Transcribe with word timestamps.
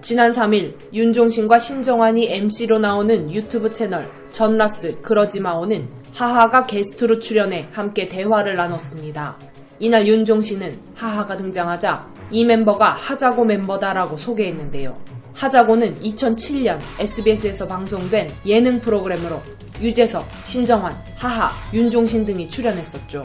지난 0.00 0.30
3일 0.30 0.76
윤종신과 0.92 1.58
신정환이 1.58 2.32
MC로 2.32 2.78
나오는 2.78 3.32
유튜브 3.32 3.72
채널 3.72 4.10
전라스 4.30 5.00
그러지마오는 5.02 5.88
하하가 6.12 6.66
게스트로 6.66 7.18
출연해 7.18 7.68
함께 7.72 8.08
대화를 8.08 8.56
나눴습니다. 8.56 9.38
이날 9.80 10.06
윤종신은 10.06 10.78
하하가 10.94 11.36
등장하자 11.36 12.06
이 12.30 12.44
멤버가 12.44 12.90
하자고 12.90 13.44
멤버다라고 13.44 14.16
소개했는데요. 14.16 14.96
하자고는 15.34 16.00
2007년 16.00 16.78
SBS에서 16.98 17.66
방송된 17.66 18.30
예능 18.46 18.80
프로그램으로 18.80 19.42
유재석, 19.80 20.26
신정환, 20.42 20.96
하하, 21.16 21.50
윤종신 21.72 22.24
등이 22.24 22.48
출연했었죠. 22.48 23.24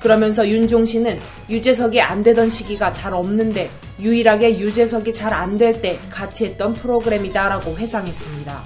그러면서 0.00 0.48
윤종신은 0.48 1.18
유재석이 1.50 2.00
안 2.00 2.22
되던 2.22 2.48
시기가 2.48 2.92
잘 2.92 3.12
없는데 3.12 3.70
유일하게 4.00 4.58
유재석이 4.58 5.12
잘 5.14 5.32
안 5.34 5.56
될 5.56 5.80
때 5.80 5.98
같이 6.10 6.46
했던 6.46 6.74
프로그램이다라고 6.74 7.76
회상했습니다. 7.76 8.62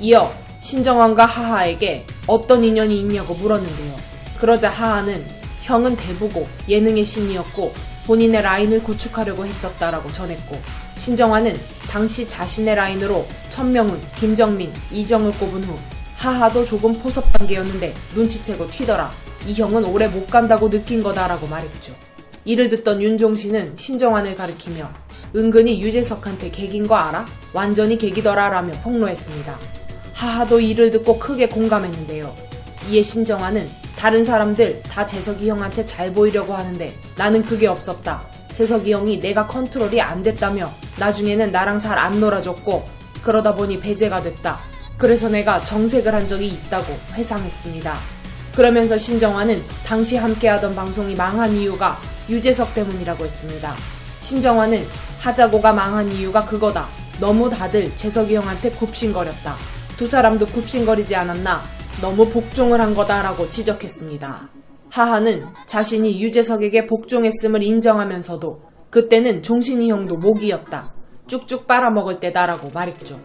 이어 0.00 0.32
신정환과 0.60 1.24
하하에게 1.26 2.06
어떤 2.26 2.62
인연이 2.64 3.00
있냐고 3.00 3.34
물었는데요. 3.34 3.96
그러자 4.38 4.70
하하는 4.70 5.24
형은 5.62 5.96
대부고 5.96 6.46
예능의 6.68 7.04
신이었고 7.04 7.72
본인의 8.06 8.42
라인을 8.42 8.82
구축하려고 8.82 9.46
했었다라고 9.46 10.10
전했고 10.10 10.60
신정환은 10.96 11.56
당시 11.88 12.26
자신의 12.28 12.74
라인으로 12.74 13.26
천명훈, 13.48 14.00
김정민, 14.16 14.72
이정을 14.90 15.32
꼽은 15.32 15.62
후 15.64 15.78
하하도 16.16 16.64
조금 16.64 16.92
포섭 17.00 17.32
관계였는데 17.32 17.94
눈치채고 18.14 18.70
튀더라. 18.70 19.12
이 19.46 19.54
형은 19.54 19.84
오래 19.84 20.06
못 20.08 20.26
간다고 20.28 20.68
느낀 20.70 21.02
거다라고 21.02 21.46
말했죠. 21.48 21.94
이를 22.44 22.68
듣던 22.68 23.00
윤종신은 23.02 23.76
신정환을 23.76 24.34
가리키며 24.34 24.90
은근히 25.36 25.80
유재석한테 25.80 26.50
개긴 26.50 26.86
거 26.86 26.96
알아? 26.96 27.24
완전히 27.52 27.96
개기더라 27.96 28.48
라며 28.48 28.72
폭로했습니다. 28.82 29.58
하하도 30.14 30.60
이를 30.60 30.90
듣고 30.90 31.18
크게 31.18 31.48
공감했는데요. 31.48 32.34
이에 32.90 33.02
신정환은 33.02 33.68
다른 33.96 34.24
사람들 34.24 34.82
다 34.82 35.06
재석이 35.06 35.48
형한테 35.48 35.84
잘 35.84 36.12
보이려고 36.12 36.54
하는데 36.54 36.94
나는 37.16 37.42
그게 37.42 37.68
없었다. 37.68 38.22
재석이 38.52 38.92
형이 38.92 39.20
내가 39.20 39.46
컨트롤이 39.46 40.00
안 40.00 40.22
됐다며 40.22 40.70
나중에는 40.98 41.52
나랑 41.52 41.78
잘 41.78 41.98
안 41.98 42.20
놀아줬고 42.20 42.84
그러다 43.22 43.54
보니 43.54 43.78
배제가 43.80 44.22
됐다. 44.22 44.60
그래서 44.98 45.28
내가 45.28 45.62
정색을 45.62 46.12
한 46.12 46.26
적이 46.26 46.48
있다고 46.48 46.92
회상했습니다. 47.12 47.94
그러면서 48.54 48.98
신정환은 48.98 49.62
당시 49.86 50.16
함께하던 50.16 50.74
방송이 50.74 51.14
망한 51.14 51.56
이유가 51.56 51.98
유재석 52.32 52.72
때문이라고 52.72 53.24
했습니다. 53.24 53.74
신정환은 54.20 54.86
하자고가 55.20 55.74
망한 55.74 56.10
이유가 56.12 56.44
그거다. 56.46 56.86
너무 57.20 57.50
다들 57.50 57.94
재석이 57.94 58.34
형한테 58.34 58.70
굽신거렸다. 58.70 59.54
두 59.98 60.06
사람도 60.06 60.46
굽신거리지 60.46 61.14
않았나 61.14 61.62
너무 62.00 62.26
복종을 62.30 62.80
한 62.80 62.94
거다라고 62.94 63.50
지적했습니다. 63.50 64.48
하하는 64.88 65.44
자신이 65.66 66.22
유재석에게 66.22 66.86
복종했음을 66.86 67.62
인정하면서도 67.62 68.62
그때는 68.88 69.42
종신이 69.42 69.90
형도 69.90 70.16
목이었다. 70.16 70.94
쭉쭉 71.26 71.66
빨아먹을 71.66 72.18
때다라고 72.18 72.70
말했죠. 72.70 73.18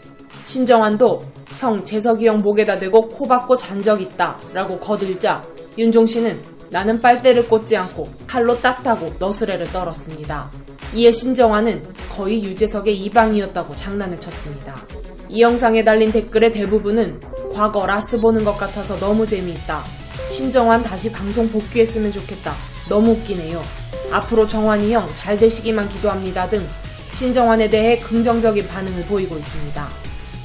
신정환도 0.44 1.24
형 1.60 1.84
재석이 1.84 2.28
형 2.28 2.42
목에다 2.42 2.78
대고 2.80 3.08
코 3.08 3.26
박고 3.26 3.56
잔 3.56 3.82
적 3.82 4.02
있다 4.02 4.38
라고 4.54 4.78
거들자 4.80 5.44
윤종신은 5.78 6.57
나는 6.70 7.02
빨대를 7.02 7.48
꽂지 7.48 7.78
않고 7.78 8.10
칼로 8.28 8.60
땄다고 8.62 9.14
너스레를 9.20 9.72
떨었습니다. 9.72 10.52
이에 10.94 11.12
신정환은 11.12 11.84
거의 12.10 12.44
유재석의 12.44 12.98
이방이었다고 13.00 13.76
장난을 13.76 14.20
쳤습니다. 14.20 14.76
이 15.30 15.42
영상에 15.42 15.84
달린 15.84 16.12
댓글의 16.12 16.52
대부분은 16.52 17.22
과거 17.54 17.86
라스 17.86 18.20
보는 18.20 18.44
것 18.44 18.58
같아서 18.58 18.98
너무 18.98 19.26
재미있다. 19.26 19.84
신정환 20.30 20.84
다시 20.84 21.12
방송 21.12 21.50
복귀했으면 21.50 22.12
좋겠다. 22.12 22.54
너무 22.90 23.12
웃기네요. 23.12 23.62
앞으로 24.12 24.48
정환이 24.48 24.94
형 24.94 25.10
잘 25.14 25.38
되시기만 25.38 25.90
기도합니다 25.90 26.48
등 26.48 26.66
신정환에 27.12 27.70
대해 27.70 28.00
긍정적인 28.00 28.68
반응을 28.68 29.04
보이고 29.04 29.36
있습니다. 29.36 29.88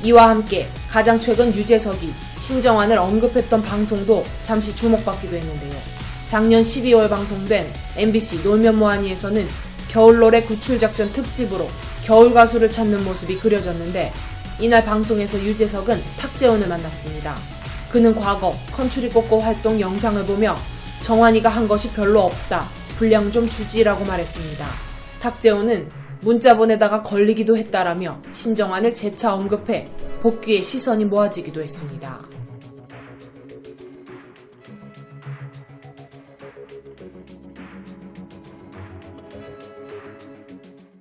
이와 0.04 0.30
함께 0.30 0.68
가장 0.90 1.20
최근 1.20 1.54
유재석이 1.54 2.12
신정환을 2.38 2.98
언급했던 2.98 3.62
방송도 3.62 4.24
잠시 4.42 4.74
주목받기도 4.74 5.36
했는데요. 5.36 6.01
작년 6.32 6.62
12월 6.62 7.10
방송된 7.10 7.70
MBC 7.94 8.42
놀면 8.42 8.76
뭐하니에서는 8.76 9.46
겨울 9.88 10.18
노래 10.18 10.42
구출 10.42 10.78
작전 10.78 11.12
특집으로 11.12 11.68
겨울 12.02 12.32
가수를 12.32 12.70
찾는 12.70 13.04
모습이 13.04 13.36
그려졌는데 13.36 14.10
이날 14.58 14.82
방송에서 14.82 15.38
유재석은 15.38 16.00
탁재훈을 16.18 16.68
만났습니다. 16.68 17.36
그는 17.90 18.14
과거 18.14 18.54
컨츄리 18.72 19.10
꼬꼬 19.10 19.40
활동 19.40 19.78
영상을 19.78 20.24
보며 20.24 20.56
정환이가 21.02 21.50
한 21.50 21.68
것이 21.68 21.92
별로 21.92 22.22
없다. 22.22 22.66
분량 22.96 23.30
좀 23.30 23.46
주지라고 23.46 24.06
말했습니다. 24.06 24.66
탁재훈은 25.20 25.90
문자 26.22 26.56
보내다가 26.56 27.02
걸리기도 27.02 27.58
했다라며 27.58 28.22
신정환을 28.32 28.94
재차 28.94 29.34
언급해 29.34 29.90
복귀의 30.22 30.62
시선이 30.62 31.04
모아지기도 31.04 31.60
했습니다. 31.60 32.22